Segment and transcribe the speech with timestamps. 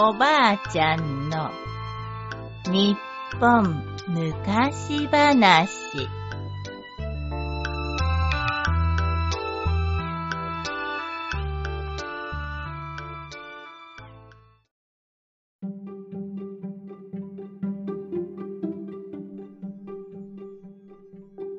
[0.00, 1.50] おばあちゃんの
[2.70, 2.96] 日
[3.40, 6.08] 本昔話。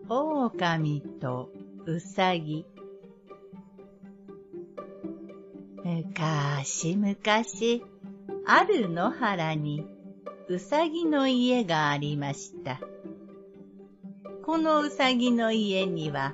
[0.08, 1.50] 狼と
[1.86, 2.66] うさぎ
[5.84, 7.84] むかしむかし、
[8.52, 9.86] ある野原に
[10.48, 12.80] うさぎの家がありました。
[14.44, 16.34] このうさぎの家には、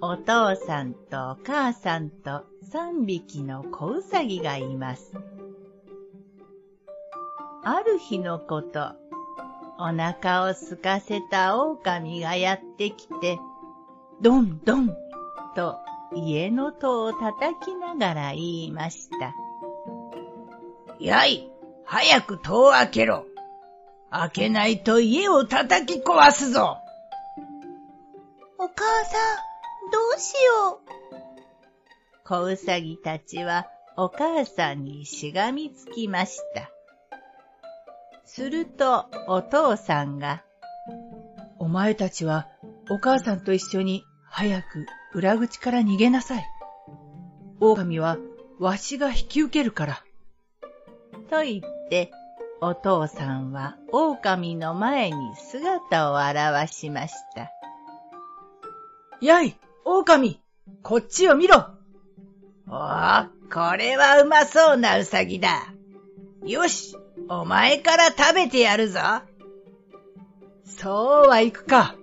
[0.00, 5.12] お父さんとお母さんと三匹の子うさぎがいます。
[7.64, 8.92] ある日のこと、
[9.80, 13.40] お腹を空かせた狼がやってきて、
[14.22, 14.96] どんどん
[15.56, 15.76] と
[16.14, 19.34] 家の戸を叩きながら言いました。
[21.00, 21.48] やい、
[21.84, 23.26] 早く戸を開けろ。
[24.10, 26.78] 開けないと家を叩き壊すぞ。
[28.58, 30.88] お母さん、どうしよう。
[32.24, 36.70] 小うさぎたちはお母さんにしがみつきました。
[38.24, 40.42] するとお父さんが、
[41.58, 42.48] お前たちは
[42.90, 46.46] お母さんと一緒に早く裏口から逃げなさい。
[47.60, 48.18] 狼は
[48.58, 50.04] わしが引き受けるから。
[51.28, 52.10] と言って、
[52.60, 57.50] お父さんは狼の前に姿を現しました。
[59.20, 60.40] やい、狼、
[60.82, 61.66] こっちを見ろ
[62.68, 62.78] おお、
[63.52, 65.72] これはうまそうなうさぎだ。
[66.44, 66.96] よし、
[67.28, 69.00] お前から食べてやるぞ。
[70.64, 71.94] そうはいくか。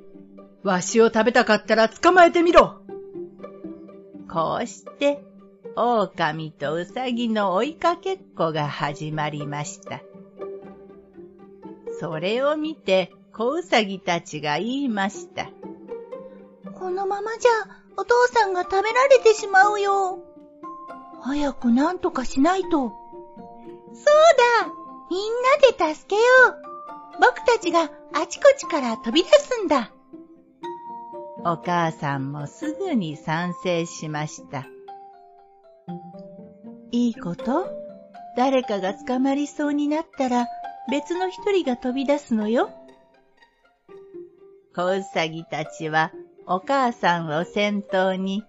[0.63, 2.81] わしを食べたかったら捕まえてみろ。
[4.29, 5.23] こうして、
[5.75, 10.01] 狼とうさぎの追いかけっこが始まりました。
[11.99, 15.49] それを見て、子うさぎたちが言いました。
[16.73, 17.51] このままじゃ、
[17.97, 20.19] お父さんが食べられてしまうよ。
[21.21, 22.69] 早く何とかしないと。
[22.69, 24.05] そう
[24.63, 24.73] だ
[25.09, 26.65] みんなで助けよう
[27.21, 29.91] 僕たちがあちこちから飛び出すんだ
[31.45, 34.67] お母さんもすぐに賛成しました。
[36.95, 37.67] いいこと？
[38.37, 40.47] 誰かが捕まりそうになったら
[40.89, 42.69] 別の一人が飛び出すのよ。
[44.73, 46.13] 子うさぎたちは
[46.47, 48.45] お母さんを先頭に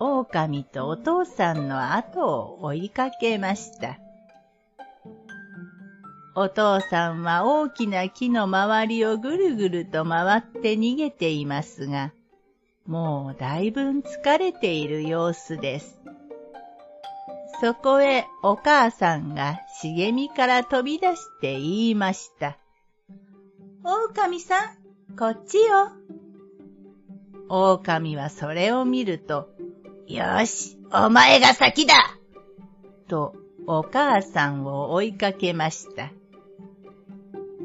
[0.00, 4.00] 狼とお父さんの後を追いかけました。
[6.34, 12.12] お父さんは大きな木の周りをぐるぐると回って逃げていますが、
[12.84, 16.00] もうだいぶん疲れている様子です。
[17.60, 22.58] そこへお母さんが茂みから飛び出して言いました。
[23.82, 25.92] 狼さん、こっちよ。
[27.48, 29.48] 狼はそれを見ると、
[30.06, 31.94] よし、お前が先だ
[33.08, 33.34] と
[33.66, 36.10] お母さんを追いかけました。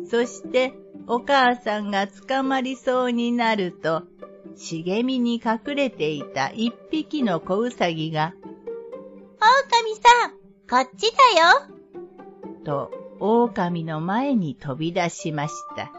[0.09, 0.73] そして
[1.07, 4.03] お母さんが捕まりそうになると、
[4.55, 8.33] 茂みに隠れていた一匹の子うさぎが、
[9.43, 10.31] 狼さん、
[10.69, 12.63] こっちだよ。
[12.63, 15.91] と、狼の前に飛び出しました。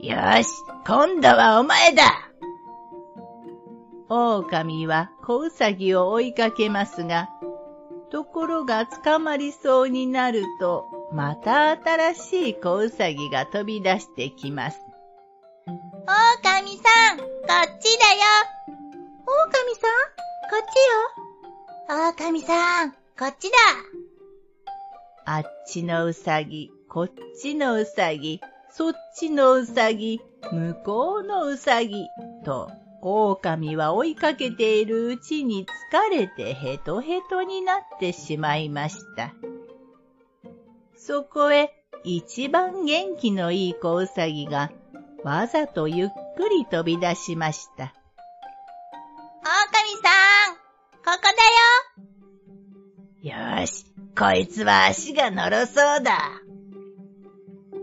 [0.00, 0.48] よし、
[0.86, 2.30] 今度はお前だ
[4.08, 7.28] 狼は子うさぎを追いかけますが、
[8.10, 14.80] ところが捕まりそうになると、また新しい子うさぎが飛び出してきます。
[15.66, 18.20] 狼さん、こっちだよ。
[19.26, 20.00] 狼さん、
[20.48, 20.60] こっ
[21.16, 21.29] ちよ。
[21.92, 23.56] 狼さん、こっちだ。
[25.24, 27.12] あっちのうさぎ、こっ
[27.42, 30.20] ちのうさぎ、そっちのうさぎ、
[30.52, 32.06] 向こうのうさぎ、
[32.44, 32.70] と、
[33.02, 39.32] 狼は追いかけているうちに疲れてヘトヘトになってしまいました。
[40.96, 41.74] そこへ
[42.04, 44.70] 一番元気のいい子うさぎが
[45.24, 47.92] わざとゆっくり飛び出しました。
[49.42, 50.19] 狼さん、
[51.10, 51.30] ここだ
[53.32, 53.60] よ。
[53.60, 53.84] よし、
[54.16, 56.40] こいつは足がのろそうだ。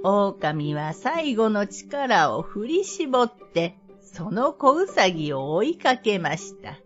[0.02, 6.78] 狼は最後の力を振り絞って、その小うさぎを追いかけました。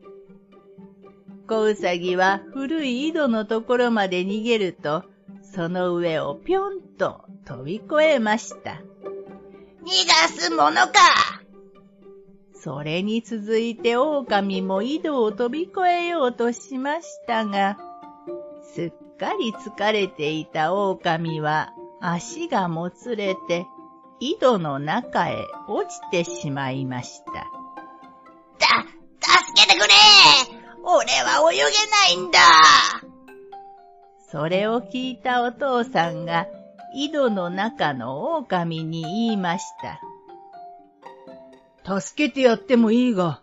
[1.48, 5.04] 小うさぎは古い井戸のところまで逃げると、
[5.44, 8.82] その上をぴょんと飛び越えました。
[9.84, 11.41] 逃がすものか
[12.64, 17.80] それに続いて狼も井戸を飛び越えようとしましたが、
[18.76, 23.66] すっかり疲れていた狼は足がもつれて
[24.20, 27.48] 井戸の中へ落ちてしまいました。
[28.60, 28.86] た、
[29.44, 29.94] 助けてくれ
[30.84, 32.40] 俺は泳げないんだ
[34.32, 36.46] それを聞いたお父さんが
[36.94, 40.00] 井戸の中の狼に言いました。
[41.86, 43.42] 助けてやってもいいが、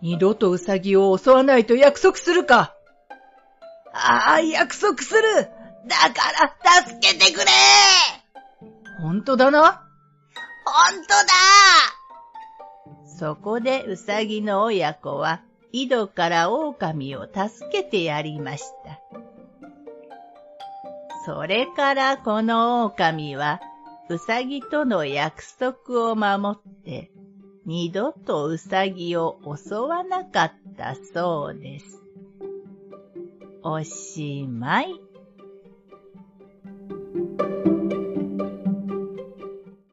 [0.00, 2.74] 二度とウサギを襲わないと約束するか。
[3.92, 5.22] ああ、約束する。
[5.86, 6.32] だか
[6.62, 7.46] ら助けてくれ。
[9.00, 9.82] 本当だな。
[10.64, 11.32] 本当だ。
[13.06, 19.00] そこでウサギの親子は井戸から狼を助けてやりました。
[21.26, 23.60] それからこの狼は
[24.08, 27.10] ウサギとの約束を守って
[27.66, 32.02] 二度とうさぎを襲わなかったそうです。
[33.62, 35.00] おしまい。